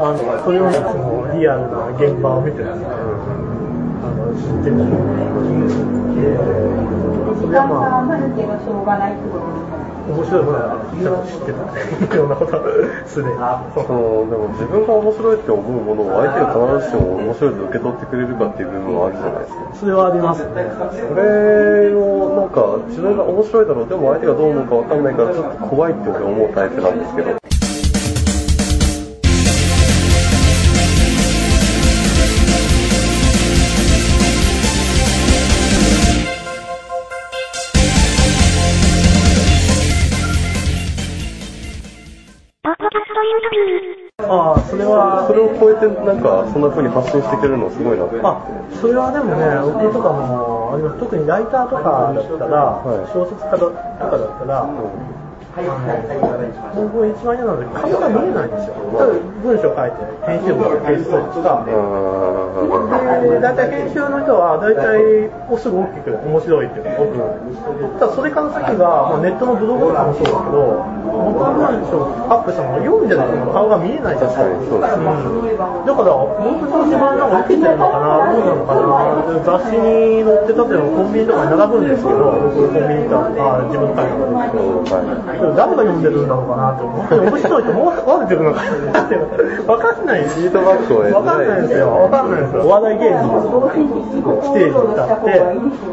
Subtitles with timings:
[0.00, 2.96] あの、それをいつもリアルな現場を見てですね、あ
[4.16, 4.80] の、知ってる。
[4.80, 6.40] で、
[7.36, 8.08] それはまあ、
[10.08, 10.80] 面白いものは
[11.28, 11.68] 知ってた。
[12.16, 12.64] いろんなこと
[13.06, 13.36] すでに。
[13.76, 19.76] そのでも自分が面白いって思うものを相手が必ずしも面白いと受け取ってくれるかっていう部分はあるじゃないですか。
[19.76, 20.72] それはありますね。
[20.96, 27.59] それをなんか自分が面白いだろうでも相手がどう思うかわかんないからちょっと怖いって俺思うタイプなんですけど。
[44.20, 48.20] ああ、それは、それを超えてなんかそんな風に発信してくれるのすごいなって。
[48.22, 48.36] あ、
[48.80, 51.00] それはでもね、僕とかもあります。
[51.00, 53.08] 特にライターとかだったら、はい。
[53.12, 53.80] 小説家とか
[54.12, 54.68] だったら、
[56.76, 58.74] 僕一番嫌なので顔が見えないんですよ。
[58.94, 59.12] ただ
[59.42, 61.66] 文章書いて、編集部から提出とか、
[62.60, 74.94] で、大体編集の人は大体おすぐ大きく面白いっていうのをただそれから先が、まあ、ネットのブログとかもそうだけど、僕の文章アップしたものが読んでないと顔が見えないじゃないですか。
[74.96, 75.50] うん
[75.86, 89.16] だから、僕と自分なんか受けてるのかな、どうなのかな、雑誌に載ってたっていうのはコンビニとかに並ぶんですけど、コンビニとか、あ自分の会社ですけど、誰が読んでるんだろうかなって、本当に面白いと思われてるのかなって、
[89.66, 92.49] わかんないフィードバックを得てわかんないですよ、わかんないです。
[92.58, 95.38] お笑い芸人のステージに立って、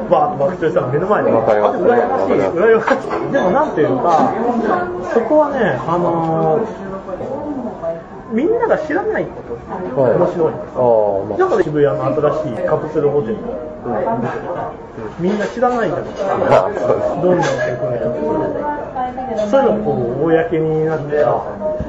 [0.09, 3.31] バーッと爆笑したら目の前で、わかりま羨ましい、羨ましい。
[3.31, 4.33] でもなんていうか、
[5.13, 6.87] そこはね、あのー
[8.31, 10.15] みんなが知らないこと、はい。
[10.15, 10.53] 面白い。
[10.53, 10.75] んです。
[10.75, 11.37] ああ、まあ。
[11.37, 12.05] だから渋谷の
[12.43, 13.37] 新しいカプセルホテル。
[15.19, 16.05] みんな知らないじゃない
[17.23, 21.23] どんなテクニックそういうのがこう、公になって、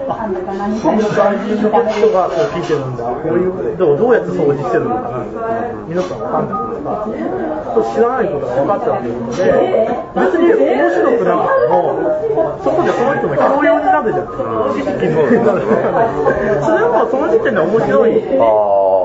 [0.08, 5.24] あ、あこんな外人の人がこう聞いてるんだ、こういう、どうどうやって掃除してるのかな、
[5.86, 9.44] 皆さんわかんないとか、知らないことが分かったということで、
[10.16, 11.76] 別に面白くなくても、
[12.64, 14.26] そこでその人の教養になるじゃん。
[14.72, 15.14] 知識に
[15.44, 15.62] なる。
[16.62, 18.24] それはもうその時点で面白い。
[18.40, 18.48] あ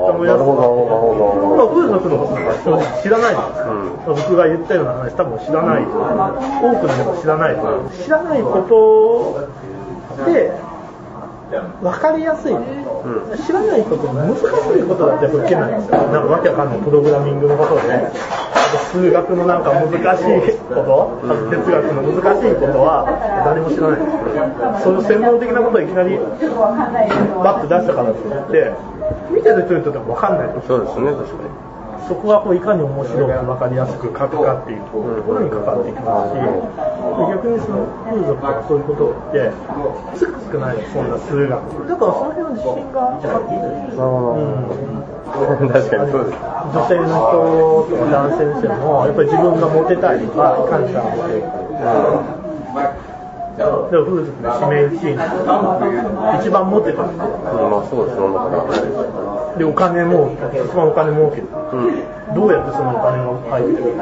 [0.08, 1.68] あ、なるほど、なるほど、なるほど。
[1.68, 3.70] 風俗のことなんか知らないじゃないですか、
[4.06, 5.88] 僕が言ったような話多分知らない多
[6.76, 7.56] くの人が知らない
[8.04, 10.52] 知らないことで
[11.82, 12.54] 分かりやすい、
[13.46, 14.42] 知らないこと難しい
[14.88, 15.98] ことだって受けないんですよ。
[16.08, 18.00] なんかわけわかんないプログラミングのことであ
[18.72, 23.04] と数学のなんか難しいこと哲学の難しいことは
[23.44, 24.24] 誰も知らないんですよ。
[24.82, 28.72] そういう専門的なことをいきなりバッと出したからって言って
[29.30, 30.48] 見てる人にとっても分かんない。
[30.48, 31.50] ですそうですね、確かに。
[32.06, 36.50] そこがこういかに面白く分かりやすく書くかっていうところにかかってきますし、で
[37.32, 39.52] 逆にその風俗とかそういうことって、
[40.14, 41.88] つくつくないそんな数学。
[41.88, 43.32] だからその辺の自信があって、う
[45.64, 46.36] ん、確かにそうです。
[46.36, 52.34] 女性の人とか男性の人も、やっぱり自分がモテたいとか、いかにかモテるか。
[53.54, 55.22] でも風俗で指名1位の
[56.40, 57.22] 一番モテた人ま
[57.78, 58.18] あそうです。
[59.58, 61.46] で、お金儲け、一番お金儲ける。
[62.34, 63.96] どうやってそのお金が入ってくる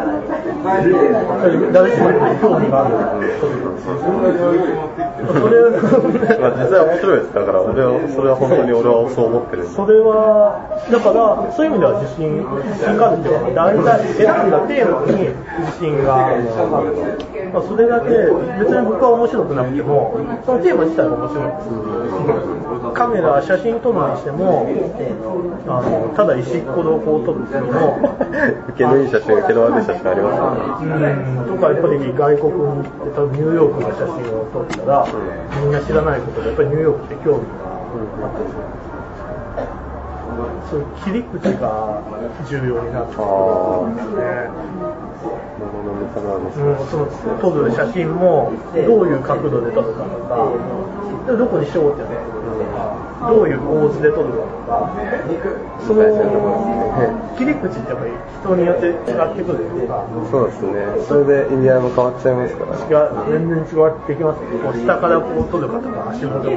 [1.72, 2.06] 誰しも
[2.40, 2.94] 興味がある。
[5.20, 5.70] それ
[6.40, 7.34] まあ実際面白いです。
[7.34, 9.68] だから俺は、それは本当に俺はそう思ってる。
[9.68, 15.28] それは、だから、そういう意味では自信、自信があるっていうのは、大体選んだテーマに
[15.68, 16.42] 自信がある。
[17.52, 22.72] まあ、それだけ、別に僕は面白くなくても、そのテーマ自体が面白いです。
[22.94, 24.66] カメラ、写真撮るにしても、
[25.68, 28.18] あの、ただ石っこでこう撮るっていうのも、
[28.68, 31.06] 受けのいい写真、受けの悪い写真ありますよね。
[31.12, 38.46] うん、とかやっぱり外国に行って、ニューヨークの写真を撮ったら、みんな知らないことで、やっぱりニューヨークって興味があって、
[40.70, 42.02] そういう切り口が
[42.48, 43.26] 重要になってくる
[43.92, 44.22] んですね。
[45.58, 47.06] 物の見方なんですうん、その
[47.38, 50.50] 撮る写真もどういう角度で撮るかとか、
[51.26, 52.61] でどこに焦点を当てるか、
[53.28, 54.90] どういう構図で撮るかとか、
[55.86, 56.02] その
[57.38, 58.10] 切り口ってやっぱり
[58.42, 58.96] 人によって違っ
[59.36, 60.72] てくるというか、そうですね。
[61.06, 62.84] それで意味合いも変わっちゃいますからね。
[62.90, 63.66] が全然違っ
[64.06, 64.46] てきますね。
[64.62, 66.56] こう下からこう撮るかとか、足元から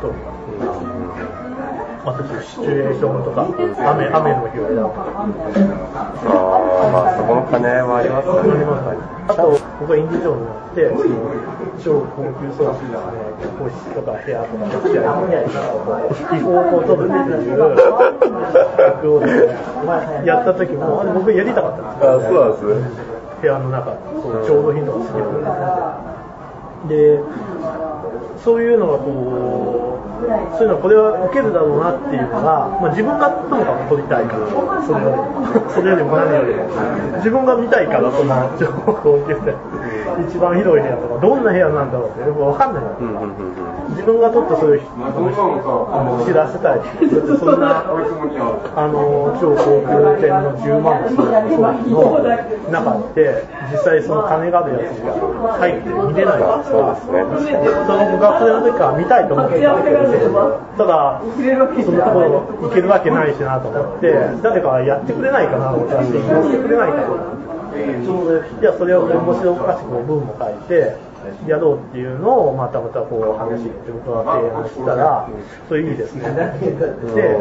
[0.00, 0.96] 撮るかとか。
[2.06, 4.94] あとシチュエーションとか、雨、雨の日は。
[6.22, 6.30] あ
[6.86, 8.62] あ、まあそこの兼ね合いはありますよね。
[9.26, 10.90] あと、僕がインディ・ジョーンズになって、
[11.84, 12.96] 超高級装置ですね、
[13.58, 15.02] 個室とか部屋とかできゃ
[16.36, 17.58] 違法を撮るっていう
[18.78, 19.20] 役を
[20.24, 22.44] やった時も、僕やりたかったんですよ。
[22.44, 23.16] あそうなんですね。
[23.42, 25.18] 部屋の中う調度品とか好きな
[26.82, 27.20] ので、で、
[28.42, 29.95] そういうのがこう、
[30.56, 34.48] そういうのこれは受けるだろうなっていうのが、まあ、自分がともかく撮りたいから
[34.82, 36.66] それよりもそれよりも何よりも。
[37.18, 39.54] 自分が見たいからその情報を受けて
[40.28, 42.84] 一番広い部屋とかどんな部屋なんだろうってよく分かんない、
[43.90, 44.80] 自分が撮ったそういう
[46.24, 46.80] 知らせたい。
[47.38, 49.92] そんなあの超高級
[50.22, 52.24] 店の10万のの
[52.70, 55.12] 中って実際その金があるやつが
[55.58, 56.64] 入って見れないから。
[56.64, 57.58] そうですね。
[57.86, 60.05] その学生の時から見たいと思ってたけど
[60.76, 61.20] ただ
[61.84, 64.12] そのところ行けるわけないしなと思って
[64.42, 67.36] 誰かやってくれないかなお写真載せてくれないかな
[68.60, 70.96] じゃあそれを面白おかしく文も書いて
[71.46, 75.28] やろうっていうのをまたまたこう話して僕が提案したら、
[75.68, 76.22] それいいですね。
[77.14, 77.38] で、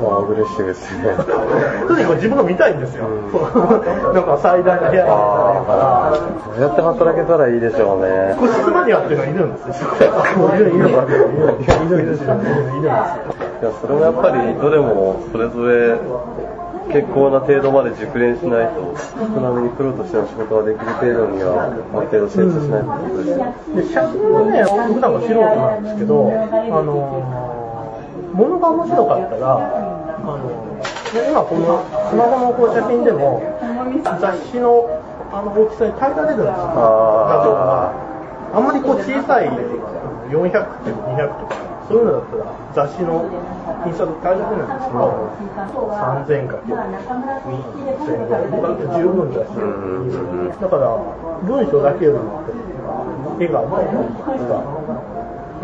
[0.00, 1.04] まあ嬉しいですね。
[1.86, 3.08] とにかく自分が見たいんですよ。
[3.08, 6.12] なんか最大の部屋にあ
[6.44, 8.36] そうやって働けたらいいでしょうね。
[8.38, 9.88] 個室マニアっていうのがいるんですよ。
[10.54, 10.96] いるいるいるいる
[11.84, 12.34] いるんですよ。
[12.34, 13.38] いるんですよ。
[13.60, 15.98] いやそれもやっぱりどれもそれぞれ
[16.88, 23.36] 結構な程度まで熟練しないと少なめにプロとしての仕事ができる程度にはある程度精通しないとことです。
[23.36, 23.44] ね、
[23.76, 26.92] で写真はね普段は素人なんですけどあの
[28.32, 30.48] ものが面白かったらあの
[31.12, 33.42] 今このスマホのこう写真でも
[34.04, 34.88] 雑誌の
[35.30, 36.56] あの大きさに耐えられるんですよ。
[36.56, 38.08] 画像が。
[38.48, 39.48] あんまりこう小さい
[40.32, 41.56] 400とか200とか
[41.88, 43.28] そういうのだったら雑誌の
[43.86, 45.30] 印刷大丈夫なんですけど
[46.26, 46.78] 3000かける。
[48.08, 49.48] 1500十分だし
[50.60, 50.98] だから
[51.42, 52.42] 文章だけよりも
[53.40, 53.66] 絵がう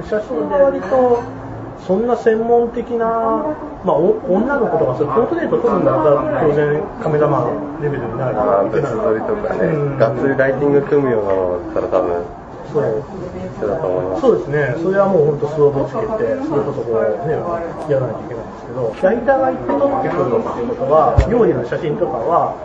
[0.03, 1.23] 写真で割と
[1.87, 3.07] そんな専門的な、
[3.85, 12.25] まあ、女の子とかそういうポートレート撮るんだったら当然カメラマンレベルになるああ、別撮りとかね、がっつりライティング組むようなのだったら多分
[12.73, 13.05] そう
[14.21, 17.35] そうですね、それはもう本当スローボつけて、それこそこう、ね、
[17.89, 22.57] やらないといけないんですけど、ライターが行って撮ってくるっていうことは、料理の写真とかは、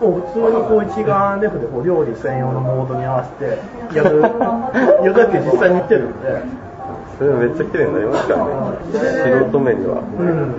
[0.00, 3.58] もう普通にこう一眼レフでこう料理専用のモードに合わせて
[3.96, 4.22] やる、
[5.04, 6.70] やるだけ実際に見てるんで。
[7.20, 8.50] それめっちゃ綺麗になりますからね、
[9.44, 10.00] 素人目には。
[10.18, 10.56] うん